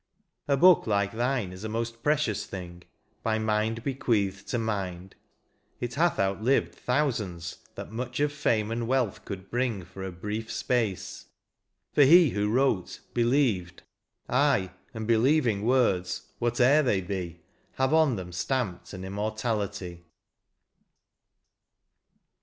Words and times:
A 0.47 0.57
book 0.57 0.87
like 0.87 1.11
thine 1.11 1.51
is 1.53 1.63
a 1.63 1.69
most 1.69 2.01
precious 2.01 2.47
thing 2.47 2.81
By 3.21 3.37
mind 3.37 3.83
bequeathed 3.83 4.47
to 4.47 4.57
mind; 4.57 5.13
it 5.79 5.93
hath 5.93 6.17
outlived 6.19 6.73
Thousands 6.73 7.59
that 7.75 7.91
much 7.91 8.19
of 8.19 8.33
fame 8.33 8.71
and 8.71 8.87
wealth 8.87 9.23
could 9.25 9.51
bring 9.51 9.83
For 9.85 10.01
a 10.03 10.11
brief 10.11 10.51
space; 10.51 11.27
for 11.93 12.01
he 12.01 12.31
who 12.31 12.49
wrote, 12.49 13.01
believed. 13.13 13.83
Aye, 14.27 14.71
and 14.91 15.05
believing 15.05 15.61
words, 15.63 16.29
whate'er 16.39 16.81
they 16.81 17.01
be, 17.01 17.43
Have 17.73 17.93
on 17.93 18.15
them 18.15 18.31
stamped 18.31 18.93
an 18.93 19.05
immortality. 19.05 20.03